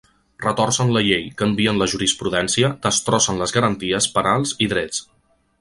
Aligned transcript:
Retorcen 0.43 0.93
la 0.95 1.03
llei, 1.07 1.27
canvien 1.41 1.77
la 1.83 1.89
jurisprudència, 1.93 2.73
destrossen 2.87 3.45
les 3.45 3.57
garanties 3.59 4.09
penals 4.19 4.59
i 4.67 4.71
drets. 4.77 5.07